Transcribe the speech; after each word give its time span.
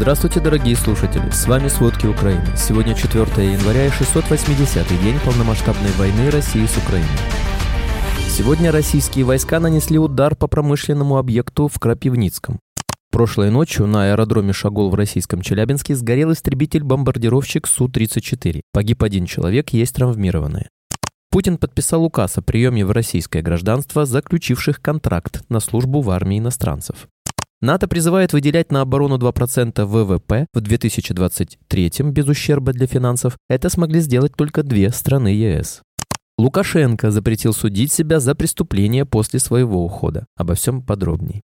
Здравствуйте, 0.00 0.38
дорогие 0.38 0.76
слушатели! 0.76 1.28
С 1.30 1.48
вами 1.48 1.66
«Сводки 1.66 2.06
Украины». 2.06 2.56
Сегодня 2.56 2.94
4 2.94 3.24
января 3.52 3.86
и 3.86 3.88
680-й 3.88 5.02
день 5.02 5.18
полномасштабной 5.24 5.90
войны 5.98 6.30
России 6.30 6.64
с 6.66 6.76
Украиной. 6.76 7.08
Сегодня 8.28 8.70
российские 8.70 9.24
войска 9.24 9.58
нанесли 9.58 9.98
удар 9.98 10.36
по 10.36 10.46
промышленному 10.46 11.16
объекту 11.18 11.66
в 11.66 11.80
Крапивницком. 11.80 12.60
Прошлой 13.10 13.50
ночью 13.50 13.88
на 13.88 14.12
аэродроме 14.12 14.52
Шагол 14.52 14.88
в 14.90 14.94
российском 14.94 15.42
Челябинске 15.42 15.96
сгорел 15.96 16.30
истребитель-бомбардировщик 16.30 17.66
Су-34. 17.66 18.60
Погиб 18.72 19.02
один 19.02 19.26
человек, 19.26 19.70
есть 19.70 19.96
травмированные. 19.96 20.68
Путин 21.30 21.58
подписал 21.58 22.04
указ 22.04 22.38
о 22.38 22.42
приеме 22.42 22.86
в 22.86 22.92
российское 22.92 23.42
гражданство 23.42 24.06
заключивших 24.06 24.80
контракт 24.80 25.42
на 25.48 25.58
службу 25.58 26.02
в 26.02 26.10
армии 26.10 26.38
иностранцев. 26.38 27.08
НАТО 27.60 27.88
призывает 27.88 28.32
выделять 28.32 28.70
на 28.70 28.82
оборону 28.82 29.18
2% 29.18 29.84
ВВП 29.84 30.46
в 30.52 30.60
2023 30.60 31.92
без 32.04 32.28
ущерба 32.28 32.72
для 32.72 32.86
финансов. 32.86 33.36
Это 33.48 33.68
смогли 33.68 34.00
сделать 34.00 34.36
только 34.36 34.62
две 34.62 34.90
страны 34.90 35.28
ЕС. 35.28 35.82
Лукашенко 36.38 37.10
запретил 37.10 37.52
судить 37.52 37.92
себя 37.92 38.20
за 38.20 38.36
преступления 38.36 39.04
после 39.04 39.40
своего 39.40 39.84
ухода. 39.84 40.26
Обо 40.36 40.54
всем 40.54 40.82
подробней. 40.82 41.42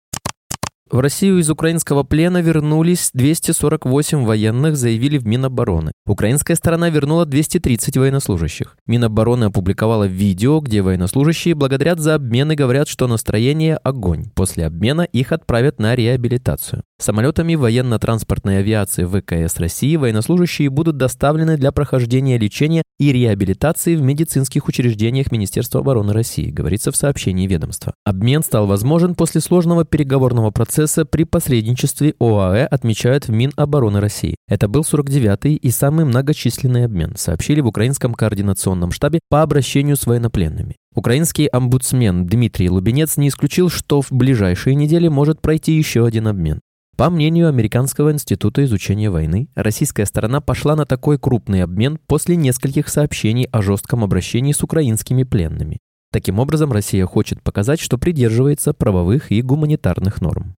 В 0.90 1.00
Россию 1.00 1.38
из 1.38 1.48
украинского 1.48 2.02
плена 2.02 2.42
вернулись 2.42 3.10
248 3.14 4.22
военных, 4.22 4.76
заявили 4.76 5.16
в 5.16 5.26
Минобороны. 5.26 5.92
Украинская 6.06 6.56
сторона 6.58 6.90
вернула 6.90 7.24
230 7.24 7.96
военнослужащих. 7.96 8.76
Минобороны 8.86 9.44
опубликовала 9.44 10.04
видео, 10.04 10.60
где 10.60 10.82
военнослужащие 10.82 11.54
благодарят 11.54 12.00
за 12.00 12.16
обмен 12.16 12.52
и 12.52 12.54
говорят, 12.54 12.88
что 12.88 13.06
настроение– 13.06 13.76
огонь. 13.82 14.26
После 14.34 14.66
обмена 14.66 15.02
их 15.02 15.32
отправят 15.32 15.78
на 15.78 15.96
реабилитацию. 15.96 16.82
Самолетами 17.00 17.54
военно-транспортной 17.54 18.58
авиации 18.58 19.04
ВКС 19.06 19.58
России 19.58 19.96
военнослужащие 19.96 20.68
будут 20.68 20.98
доставлены 20.98 21.56
для 21.56 21.72
прохождения 21.72 22.38
лечения 22.38 22.82
и 22.98 23.10
реабилитации 23.10 23.96
в 23.96 24.02
медицинских 24.02 24.68
учреждениях 24.68 25.32
Министерства 25.32 25.80
обороны 25.80 26.12
России, 26.12 26.50
говорится 26.50 26.92
в 26.92 26.96
сообщении 26.96 27.46
ведомства. 27.46 27.94
Обмен 28.04 28.42
стал 28.42 28.66
возможен 28.66 29.14
после 29.14 29.40
сложного 29.40 29.84
переговорного 29.84 30.50
процесса 30.50 30.73
при 31.10 31.24
посредничестве 31.24 32.14
ОАЭ, 32.18 32.66
отмечают 32.66 33.28
в 33.28 33.30
Минобороны 33.30 34.00
России. 34.00 34.36
Это 34.48 34.68
был 34.68 34.82
49-й 34.82 35.54
и 35.54 35.70
самый 35.70 36.04
многочисленный 36.04 36.84
обмен, 36.84 37.14
сообщили 37.16 37.60
в 37.60 37.66
Украинском 37.66 38.14
координационном 38.14 38.92
штабе 38.92 39.20
по 39.28 39.42
обращению 39.42 39.96
с 39.96 40.06
военнопленными. 40.06 40.76
Украинский 40.94 41.46
омбудсмен 41.46 42.26
Дмитрий 42.26 42.70
Лубенец 42.70 43.16
не 43.16 43.28
исключил, 43.28 43.68
что 43.68 44.02
в 44.02 44.12
ближайшие 44.12 44.74
недели 44.74 45.08
может 45.08 45.40
пройти 45.40 45.72
еще 45.72 46.06
один 46.06 46.28
обмен. 46.28 46.60
По 46.96 47.10
мнению 47.10 47.48
Американского 47.48 48.12
института 48.12 48.64
изучения 48.64 49.10
войны, 49.10 49.48
российская 49.56 50.06
сторона 50.06 50.40
пошла 50.40 50.76
на 50.76 50.86
такой 50.86 51.18
крупный 51.18 51.64
обмен 51.64 51.98
после 52.06 52.36
нескольких 52.36 52.88
сообщений 52.88 53.48
о 53.50 53.62
жестком 53.62 54.04
обращении 54.04 54.52
с 54.52 54.62
украинскими 54.62 55.24
пленными. 55.24 55.78
Таким 56.12 56.38
образом, 56.38 56.70
Россия 56.70 57.04
хочет 57.06 57.42
показать, 57.42 57.80
что 57.80 57.98
придерживается 57.98 58.72
правовых 58.72 59.32
и 59.32 59.42
гуманитарных 59.42 60.20
норм. 60.20 60.54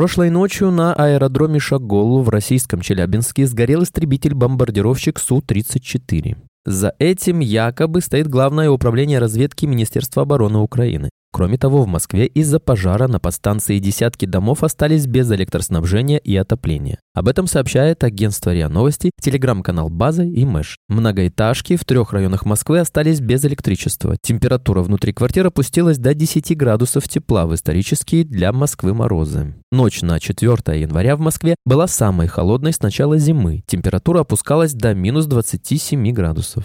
Прошлой 0.00 0.30
ночью 0.30 0.70
на 0.70 0.94
аэродроме 0.94 1.58
Шагол 1.58 2.22
в 2.22 2.30
российском 2.30 2.80
Челябинске 2.80 3.46
сгорел 3.46 3.82
истребитель-бомбардировщик 3.82 5.18
Су-34. 5.18 6.38
За 6.64 6.94
этим 6.98 7.40
якобы 7.40 8.00
стоит 8.00 8.26
Главное 8.26 8.70
управление 8.70 9.18
разведки 9.18 9.66
Министерства 9.66 10.22
обороны 10.22 10.60
Украины. 10.60 11.10
Кроме 11.32 11.58
того, 11.58 11.84
в 11.84 11.86
Москве 11.86 12.26
из-за 12.26 12.58
пожара 12.58 13.06
на 13.06 13.20
подстанции 13.20 13.78
десятки 13.78 14.26
домов 14.26 14.64
остались 14.64 15.06
без 15.06 15.30
электроснабжения 15.30 16.18
и 16.18 16.34
отопления. 16.36 16.98
Об 17.14 17.28
этом 17.28 17.46
сообщает 17.46 18.02
агентство 18.02 18.52
РИА 18.52 18.68
Новости, 18.68 19.12
телеграм-канал 19.20 19.90
База 19.90 20.24
и 20.24 20.44
Мэш. 20.44 20.76
Многоэтажки 20.88 21.76
в 21.76 21.84
трех 21.84 22.12
районах 22.12 22.44
Москвы 22.44 22.80
остались 22.80 23.20
без 23.20 23.44
электричества. 23.44 24.16
Температура 24.20 24.82
внутри 24.82 25.12
квартир 25.12 25.46
опустилась 25.46 25.98
до 25.98 26.14
10 26.14 26.56
градусов 26.56 27.08
тепла 27.08 27.46
в 27.46 27.54
исторические 27.54 28.24
для 28.24 28.52
Москвы 28.52 28.92
морозы. 28.92 29.54
Ночь 29.70 30.02
на 30.02 30.18
4 30.18 30.80
января 30.80 31.16
в 31.16 31.20
Москве 31.20 31.54
была 31.64 31.86
самой 31.86 32.26
холодной 32.26 32.72
с 32.72 32.80
начала 32.80 33.18
зимы. 33.18 33.62
Температура 33.66 34.20
опускалась 34.20 34.74
до 34.74 34.94
минус 34.94 35.26
27 35.26 36.12
градусов. 36.12 36.64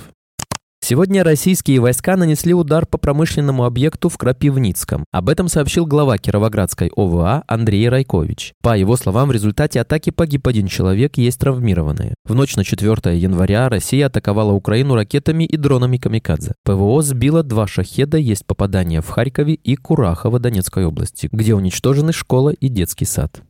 Сегодня 0.87 1.23
российские 1.23 1.79
войска 1.79 2.15
нанесли 2.15 2.53
удар 2.53 2.85
по 2.85 2.99
промышленному 2.99 3.65
объекту 3.65 4.07
в 4.07 4.19
Крапивницком. 4.19 5.03
Об 5.11 5.29
этом 5.29 5.47
сообщил 5.47 5.87
глава 5.87 6.19
Кировоградской 6.19 6.91
ОВА 6.95 7.43
Андрей 7.47 7.89
Райкович. 7.89 8.53
По 8.61 8.77
его 8.77 8.95
словам, 8.95 9.29
в 9.29 9.31
результате 9.31 9.81
атаки 9.81 10.11
погиб 10.11 10.47
один 10.47 10.67
человек, 10.67 11.17
есть 11.17 11.39
травмированные. 11.39 12.13
В 12.23 12.35
ночь 12.35 12.55
на 12.55 12.63
4 12.63 13.17
января 13.17 13.67
Россия 13.67 14.05
атаковала 14.05 14.51
Украину 14.51 14.93
ракетами 14.93 15.43
и 15.45 15.57
дронами 15.57 15.97
«Камикадзе». 15.97 16.53
ПВО 16.63 17.01
сбило 17.01 17.41
два 17.41 17.65
шахеда, 17.65 18.17
есть 18.19 18.45
попадания 18.45 19.01
в 19.01 19.09
Харькове 19.09 19.55
и 19.55 19.75
Курахово 19.75 20.37
Донецкой 20.37 20.85
области, 20.85 21.29
где 21.31 21.55
уничтожены 21.55 22.13
школа 22.13 22.51
и 22.51 22.69
детский 22.69 23.05
сад. 23.05 23.41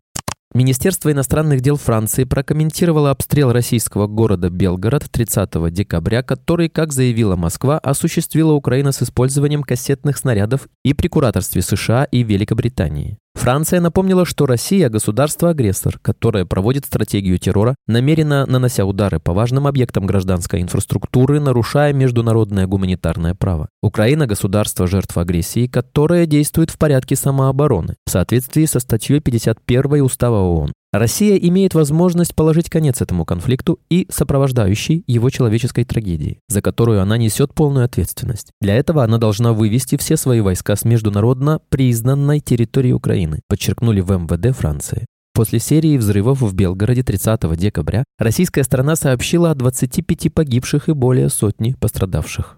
Министерство 0.55 1.11
иностранных 1.11 1.59
дел 1.59 1.75
Франции 1.75 2.23
прокомментировало 2.23 3.11
обстрел 3.11 3.51
российского 3.51 4.07
города 4.07 4.49
Белгород 4.49 5.03
30 5.11 5.69
декабря, 5.73 6.23
который, 6.23 6.69
как 6.69 6.93
заявила 6.93 7.35
Москва, 7.35 7.77
осуществила 7.77 8.53
Украина 8.53 8.93
с 8.93 9.03
использованием 9.03 9.63
кассетных 9.63 10.17
снарядов 10.17 10.69
и 10.85 10.93
при 10.93 11.09
кураторстве 11.09 11.61
США 11.61 12.05
и 12.05 12.23
Великобритании. 12.23 13.17
Франция 13.35 13.81
напомнила, 13.81 14.25
что 14.25 14.45
Россия– 14.45 14.89
государство-агрессор, 14.89 15.99
которое 16.01 16.45
проводит 16.45 16.85
стратегию 16.85 17.37
террора, 17.37 17.75
намеренно 17.85 18.45
нанося 18.45 18.85
удары 18.85 19.19
по 19.19 19.33
важным 19.33 19.67
объектам 19.67 20.07
гражданской 20.07 20.61
инфраструктуры, 20.61 21.39
нарушая 21.39 21.93
международное 21.93 22.65
гуманитарное 22.65 23.35
право. 23.35 23.67
Украина– 23.83 24.25
государство 24.27 24.87
жертв 24.87 25.17
агрессии, 25.17 25.67
которое 25.67 26.25
действует 26.25 26.71
в 26.71 26.77
порядке 26.79 27.15
самообороны, 27.15 27.97
в 28.07 28.09
соответствии 28.09 28.65
со 28.65 28.79
статьей 28.79 29.19
51 29.19 30.01
Устава 30.01 30.37
ООН. 30.37 30.73
Россия 30.99 31.37
имеет 31.37 31.73
возможность 31.73 32.35
положить 32.35 32.69
конец 32.69 33.01
этому 33.01 33.25
конфликту 33.25 33.79
и 33.89 34.07
сопровождающей 34.09 35.03
его 35.07 35.29
человеческой 35.29 35.83
трагедии, 35.83 36.39
за 36.47 36.61
которую 36.61 37.01
она 37.01 37.17
несет 37.17 37.53
полную 37.53 37.85
ответственность. 37.85 38.51
Для 38.61 38.75
этого 38.75 39.03
она 39.03 39.17
должна 39.17 39.53
вывести 39.53 39.97
все 39.97 40.17
свои 40.17 40.41
войска 40.41 40.75
с 40.75 40.85
международно 40.85 41.59
признанной 41.69 42.39
территории 42.39 42.91
Украины, 42.91 43.41
подчеркнули 43.47 44.01
в 44.01 44.11
МВД 44.11 44.55
Франции. 44.55 45.05
После 45.33 45.59
серии 45.59 45.97
взрывов 45.97 46.41
в 46.41 46.53
Белгороде 46.53 47.03
30 47.03 47.57
декабря 47.57 48.05
российская 48.17 48.63
сторона 48.63 48.95
сообщила 48.95 49.51
о 49.51 49.55
25 49.55 50.33
погибших 50.33 50.87
и 50.87 50.93
более 50.93 51.27
сотни 51.27 51.75
пострадавших. 51.77 52.55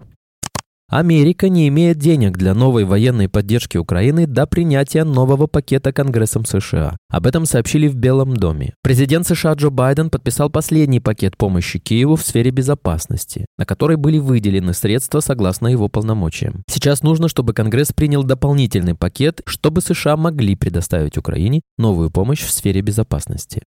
Америка 0.90 1.50
не 1.50 1.68
имеет 1.68 1.98
денег 1.98 2.38
для 2.38 2.54
новой 2.54 2.86
военной 2.86 3.28
поддержки 3.28 3.76
Украины 3.76 4.26
до 4.26 4.46
принятия 4.46 5.04
нового 5.04 5.46
пакета 5.46 5.92
Конгрессом 5.92 6.46
США. 6.46 6.96
Об 7.10 7.26
этом 7.26 7.44
сообщили 7.44 7.88
в 7.88 7.94
Белом 7.94 8.34
доме. 8.34 8.72
Президент 8.82 9.26
США 9.26 9.52
Джо 9.52 9.68
Байден 9.68 10.08
подписал 10.08 10.48
последний 10.48 11.00
пакет 11.00 11.36
помощи 11.36 11.78
Киеву 11.78 12.16
в 12.16 12.22
сфере 12.22 12.50
безопасности, 12.52 13.44
на 13.58 13.66
который 13.66 13.98
были 13.98 14.16
выделены 14.16 14.72
средства 14.72 15.20
согласно 15.20 15.66
его 15.66 15.90
полномочиям. 15.90 16.62
Сейчас 16.70 17.02
нужно, 17.02 17.28
чтобы 17.28 17.52
Конгресс 17.52 17.92
принял 17.92 18.24
дополнительный 18.24 18.94
пакет, 18.94 19.42
чтобы 19.44 19.82
США 19.82 20.16
могли 20.16 20.56
предоставить 20.56 21.18
Украине 21.18 21.60
новую 21.76 22.10
помощь 22.10 22.40
в 22.40 22.50
сфере 22.50 22.80
безопасности. 22.80 23.60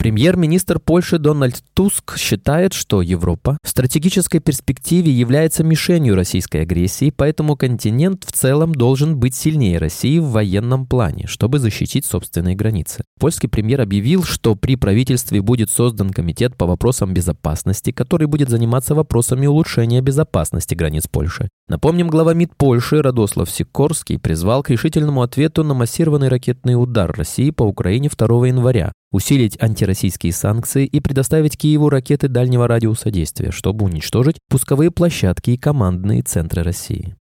Премьер-министр 0.00 0.78
Польши 0.78 1.18
Дональд 1.18 1.62
Туск 1.74 2.16
считает, 2.16 2.72
что 2.72 3.02
Европа 3.02 3.58
в 3.62 3.68
стратегической 3.68 4.40
перспективе 4.40 5.12
является 5.12 5.62
мишенью 5.62 6.14
российской 6.14 6.62
агрессии, 6.62 7.12
поэтому 7.14 7.54
континент 7.54 8.24
в 8.24 8.32
целом 8.32 8.74
должен 8.74 9.18
быть 9.18 9.34
сильнее 9.34 9.76
России 9.76 10.18
в 10.18 10.30
военном 10.30 10.86
плане, 10.86 11.26
чтобы 11.26 11.58
защитить 11.58 12.06
собственные 12.06 12.56
границы. 12.56 13.04
Польский 13.18 13.50
премьер 13.50 13.82
объявил, 13.82 14.22
что 14.24 14.56
при 14.56 14.76
правительстве 14.76 15.42
будет 15.42 15.68
создан 15.68 16.14
комитет 16.14 16.56
по 16.56 16.64
вопросам 16.64 17.12
безопасности, 17.12 17.92
который 17.92 18.26
будет 18.26 18.48
заниматься 18.48 18.94
вопросами 18.94 19.46
улучшения 19.46 20.00
безопасности 20.00 20.74
границ 20.74 21.08
Польши. 21.08 21.50
Напомним, 21.70 22.08
глава 22.08 22.34
МИД 22.34 22.56
Польши 22.56 23.00
Радослав 23.00 23.48
Сикорский 23.48 24.18
призвал 24.18 24.64
к 24.64 24.70
решительному 24.70 25.22
ответу 25.22 25.62
на 25.62 25.72
массированный 25.72 26.26
ракетный 26.26 26.74
удар 26.74 27.12
России 27.12 27.52
по 27.52 27.62
Украине 27.62 28.10
2 28.10 28.48
января, 28.48 28.90
усилить 29.12 29.56
антироссийские 29.62 30.32
санкции 30.32 30.84
и 30.84 30.98
предоставить 30.98 31.56
Киеву 31.56 31.88
ракеты 31.88 32.26
дальнего 32.26 32.66
радиуса 32.66 33.12
действия, 33.12 33.52
чтобы 33.52 33.84
уничтожить 33.84 34.40
пусковые 34.48 34.90
площадки 34.90 35.50
и 35.50 35.56
командные 35.56 36.22
центры 36.22 36.64
России. 36.64 37.14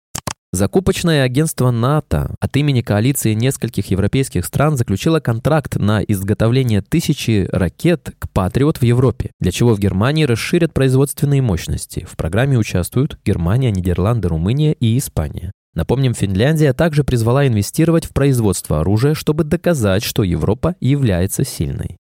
Закупочное 0.52 1.22
агентство 1.22 1.70
НАТО 1.70 2.34
от 2.40 2.58
имени 2.58 2.82
коалиции 2.82 3.34
нескольких 3.34 3.92
европейских 3.92 4.46
стран 4.46 4.78
заключило 4.78 5.20
контракт 5.20 5.76
на 5.76 6.02
изготовление 6.02 6.82
тысячи 6.82 7.48
ракет 7.52 8.10
к 8.18 8.28
«Патриот» 8.32 8.78
в 8.78 8.84
Европе, 8.84 9.30
для 9.40 9.52
чего 9.52 9.76
в 9.76 9.80
Германии 9.80 10.24
расширят 10.24 10.74
производственные 10.74 11.44
мощности. 11.44 12.08
В 12.10 12.18
программе 12.18 12.58
участвуют 12.58 13.20
Германия, 13.24 13.70
Нидерланды, 13.70 14.28
Румыния 14.28 14.74
и 14.74 14.98
Испания. 14.98 15.52
Напомним, 15.76 16.16
Финляндия 16.16 16.74
также 16.74 17.04
призвала 17.04 17.46
инвестировать 17.46 18.06
в 18.06 18.10
производство 18.10 18.80
оружия, 18.80 19.14
чтобы 19.14 19.44
доказать, 19.44 20.02
что 20.02 20.24
Европа 20.24 20.76
является 20.80 21.46
сильной. 21.46 21.99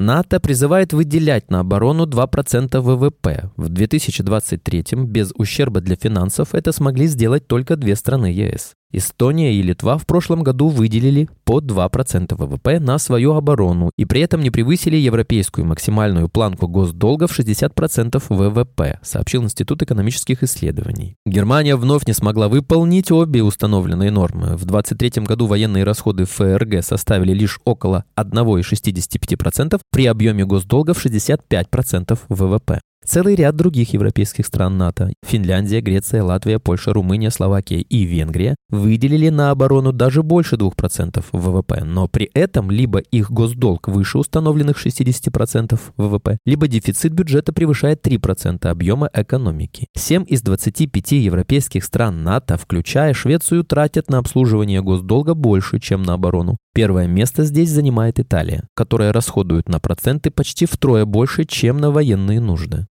НАТО 0.00 0.40
призывает 0.40 0.94
выделять 0.94 1.50
на 1.50 1.60
оборону 1.60 2.06
2% 2.06 2.80
ВВП. 2.80 3.50
В 3.58 3.68
2023 3.68 4.84
без 5.04 5.30
ущерба 5.34 5.82
для 5.82 5.94
финансов 5.94 6.54
это 6.54 6.72
смогли 6.72 7.06
сделать 7.06 7.46
только 7.46 7.76
две 7.76 7.94
страны 7.96 8.26
ЕС. 8.28 8.72
Эстония 8.92 9.54
и 9.54 9.62
Литва 9.62 9.98
в 9.98 10.06
прошлом 10.06 10.42
году 10.42 10.68
выделили 10.68 11.28
по 11.44 11.60
2% 11.60 12.34
ВВП 12.34 12.80
на 12.80 12.98
свою 12.98 13.34
оборону 13.34 13.90
и 13.96 14.04
при 14.04 14.20
этом 14.20 14.40
не 14.42 14.50
превысили 14.50 14.96
европейскую 14.96 15.64
максимальную 15.64 16.28
планку 16.28 16.66
госдолга 16.66 17.26
в 17.26 17.38
60% 17.38 18.22
ВВП, 18.28 18.98
сообщил 19.02 19.44
Институт 19.44 19.82
экономических 19.82 20.42
исследований. 20.42 21.16
Германия 21.24 21.76
вновь 21.76 22.06
не 22.06 22.12
смогла 22.12 22.48
выполнить 22.48 23.12
обе 23.12 23.42
установленные 23.42 24.10
нормы. 24.10 24.56
В 24.56 24.64
2023 24.64 25.22
году 25.24 25.46
военные 25.46 25.84
расходы 25.84 26.24
ФРГ 26.24 26.82
составили 26.82 27.32
лишь 27.32 27.60
около 27.64 28.04
1,65% 28.16 29.80
при 29.92 30.06
объеме 30.06 30.44
госдолга 30.44 30.94
в 30.94 31.04
65% 31.04 32.18
ВВП. 32.28 32.80
Целый 33.12 33.34
ряд 33.34 33.56
других 33.56 33.92
европейских 33.92 34.46
стран 34.46 34.78
НАТО– 34.78 35.12
Финляндия, 35.26 35.80
Греция, 35.80 36.22
Латвия, 36.22 36.60
Польша, 36.60 36.92
Румыния, 36.92 37.30
Словакия 37.30 37.80
и 37.80 38.04
Венгрия– 38.04 38.54
выделили 38.70 39.30
на 39.30 39.50
оборону 39.50 39.90
даже 39.92 40.22
больше 40.22 40.54
2% 40.54 41.24
ВВП, 41.32 41.82
но 41.82 42.06
при 42.06 42.30
этом 42.34 42.70
либо 42.70 43.00
их 43.00 43.32
госдолг 43.32 43.88
выше 43.88 44.18
установленных 44.18 44.76
60% 44.76 45.76
ВВП, 45.96 46.38
либо 46.46 46.68
дефицит 46.68 47.12
бюджета 47.12 47.52
превышает 47.52 48.06
3% 48.06 48.68
объема 48.68 49.10
экономики. 49.12 49.88
7 49.96 50.24
из 50.28 50.42
25 50.42 51.10
европейских 51.10 51.82
стран 51.82 52.22
НАТО, 52.22 52.58
включая 52.58 53.12
Швецию, 53.12 53.64
тратят 53.64 54.08
на 54.08 54.18
обслуживание 54.18 54.82
госдолга 54.82 55.34
больше, 55.34 55.80
чем 55.80 56.04
на 56.04 56.12
оборону. 56.12 56.58
Первое 56.72 57.08
место 57.08 57.42
здесь 57.42 57.70
занимает 57.70 58.20
Италия, 58.20 58.68
которая 58.76 59.12
расходует 59.12 59.68
на 59.68 59.80
проценты 59.80 60.30
почти 60.30 60.64
втрое 60.64 61.06
больше, 61.06 61.44
чем 61.44 61.78
на 61.78 61.90
военные 61.90 62.38
нужды. 62.38 62.86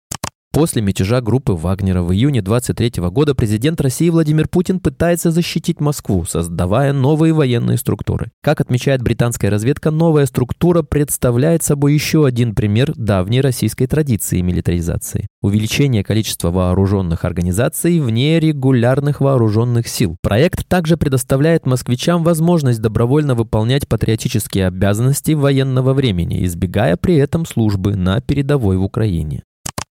После 0.55 0.81
мятежа 0.81 1.19
группы 1.19 1.51
Вагнера 1.51 2.01
в 2.01 2.13
июне 2.13 2.41
23 2.41 3.03
года 3.09 3.35
президент 3.35 3.81
России 3.81 4.09
Владимир 4.09 4.47
Путин 4.47 4.79
пытается 4.79 5.29
защитить 5.29 5.81
Москву, 5.81 6.23
создавая 6.23 6.93
новые 6.93 7.33
военные 7.33 7.77
структуры. 7.77 8.31
Как 8.41 8.61
отмечает 8.61 9.01
британская 9.01 9.49
разведка, 9.49 9.91
новая 9.91 10.25
структура 10.25 10.81
представляет 10.81 11.61
собой 11.63 11.93
еще 11.93 12.25
один 12.25 12.55
пример 12.55 12.93
давней 12.95 13.41
российской 13.41 13.85
традиции 13.85 14.39
милитаризации. 14.39 15.27
Увеличение 15.41 16.05
количества 16.05 16.51
вооруженных 16.51 17.25
организаций 17.25 17.99
вне 17.99 18.39
регулярных 18.39 19.19
вооруженных 19.19 19.89
сил. 19.89 20.15
Проект 20.21 20.65
также 20.69 20.95
предоставляет 20.95 21.65
москвичам 21.65 22.23
возможность 22.23 22.79
добровольно 22.79 23.35
выполнять 23.35 23.89
патриотические 23.89 24.67
обязанности 24.67 25.33
военного 25.33 25.93
времени, 25.93 26.45
избегая 26.45 26.95
при 26.95 27.15
этом 27.15 27.45
службы 27.45 27.97
на 27.97 28.21
передовой 28.21 28.77
в 28.77 28.83
Украине. 28.83 29.43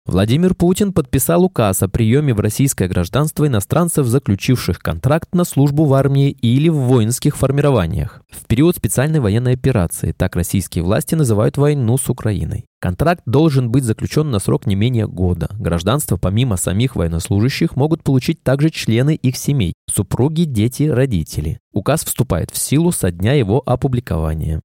Владимир 0.08 0.54
Путин 0.54 0.94
подписал 0.94 1.44
указ 1.44 1.82
о 1.82 1.88
приеме 1.88 2.32
в 2.36 2.40
российское 2.40 2.88
гражданство 2.88 3.48
иностранцев, 3.48 4.06
заключивших 4.06 4.78
контракт 4.78 5.34
на 5.34 5.46
службу 5.46 5.86
в 5.86 5.96
армии 5.96 6.30
или 6.30 6.70
в 6.70 6.76
воинских 6.76 7.36
формированиях. 7.36 8.22
В 8.30 8.46
период 8.46 8.76
специальной 8.76 9.20
военной 9.20 9.54
операции, 9.54 10.12
так 10.12 10.36
российские 10.36 10.84
власти 10.84 11.16
называют 11.16 11.58
войну 11.58 11.98
с 11.98 12.08
Украиной. 12.08 12.66
Контракт 12.80 13.24
должен 13.26 13.72
быть 13.72 13.84
заключен 13.84 14.30
на 14.30 14.38
срок 14.38 14.68
не 14.68 14.76
менее 14.76 15.08
года. 15.08 15.50
Гражданство 15.58 16.18
помимо 16.18 16.56
самих 16.56 16.96
военнослужащих 16.96 17.76
могут 17.76 18.04
получить 18.04 18.44
также 18.44 18.70
члены 18.70 19.16
их 19.16 19.36
семей, 19.38 19.74
супруги, 19.92 20.44
дети, 20.44 20.84
родители. 20.84 21.58
Указ 21.74 22.06
вступает 22.06 22.52
в 22.52 22.60
силу 22.60 22.92
со 22.92 23.10
дня 23.10 23.34
его 23.34 23.64
опубликования. 23.66 24.62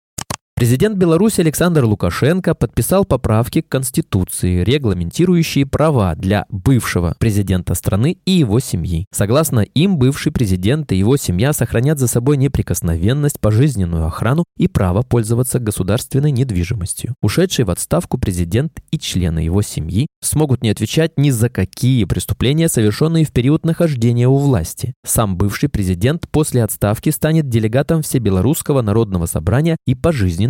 Президент 0.61 0.99
Беларуси 0.99 1.41
Александр 1.41 1.87
Лукашенко 1.87 2.55
подписал 2.55 3.07
поправки 3.07 3.63
к 3.63 3.69
Конституции, 3.71 4.63
регламентирующие 4.63 5.65
права 5.65 6.15
для 6.15 6.45
бывшего 6.51 7.17
президента 7.19 7.75
страны 7.75 8.19
и 8.27 8.33
его 8.33 8.61
семьи. 8.61 9.07
Согласно 9.11 9.61
им, 9.61 9.97
бывший 9.97 10.33
президент 10.33 10.93
и 10.93 10.97
его 10.97 11.17
семья 11.17 11.55
сохранят 11.55 11.99
за 11.99 12.09
собой 12.09 12.37
неприкосновенность, 12.37 13.41
пожизненную 13.41 14.05
охрану 14.05 14.45
и 14.59 14.69
право 14.69 15.01
пользоваться 15.01 15.61
государственной 15.61 16.31
недвижимостью. 16.31 17.15
Ушедший 17.23 17.65
в 17.65 17.71
отставку 17.71 18.19
президент 18.19 18.83
и 18.91 18.99
члены 18.99 19.39
его 19.39 19.63
семьи 19.63 20.09
смогут 20.23 20.63
не 20.63 20.69
отвечать 20.69 21.13
ни 21.17 21.31
за 21.31 21.49
какие 21.49 22.05
преступления, 22.05 22.69
совершенные 22.69 23.25
в 23.25 23.33
период 23.33 23.65
нахождения 23.65 24.29
у 24.29 24.37
власти. 24.37 24.93
Сам 25.07 25.39
бывший 25.39 25.71
президент 25.71 26.29
после 26.31 26.63
отставки 26.63 27.09
станет 27.09 27.49
делегатом 27.49 28.03
Всебелорусского 28.03 28.83
народного 28.83 29.25
собрания 29.25 29.79
и 29.87 29.95
пожизненно 29.95 30.50